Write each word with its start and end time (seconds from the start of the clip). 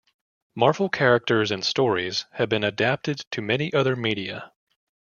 Marvel 0.55 0.89
characters 0.89 1.51
and 1.51 1.63
stories 1.63 2.25
have 2.33 2.49
been 2.49 2.63
adapted 2.63 3.19
to 3.29 3.39
many 3.39 3.71
other 3.71 3.95
media. 3.95 4.51